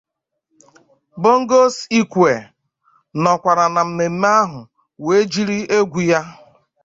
[1.21, 2.33] Bongos Ikwue
[3.21, 4.59] nọkwara na mmemme ahụ
[5.05, 6.19] wee jiri egwu ya